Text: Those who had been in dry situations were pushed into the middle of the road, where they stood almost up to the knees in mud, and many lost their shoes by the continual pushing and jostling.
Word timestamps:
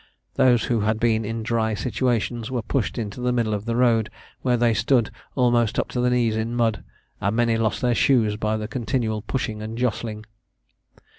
Those 0.33 0.63
who 0.63 0.79
had 0.79 0.99
been 0.99 1.23
in 1.23 1.43
dry 1.43 1.75
situations 1.75 2.49
were 2.49 2.63
pushed 2.63 2.97
into 2.97 3.21
the 3.21 3.31
middle 3.31 3.53
of 3.53 3.65
the 3.65 3.75
road, 3.75 4.09
where 4.41 4.57
they 4.57 4.73
stood 4.73 5.11
almost 5.35 5.77
up 5.77 5.89
to 5.89 6.01
the 6.01 6.09
knees 6.09 6.35
in 6.35 6.55
mud, 6.55 6.83
and 7.21 7.35
many 7.35 7.55
lost 7.55 7.81
their 7.81 7.93
shoes 7.93 8.35
by 8.35 8.57
the 8.57 8.67
continual 8.67 9.21
pushing 9.21 9.61
and 9.61 9.77
jostling. 9.77 10.25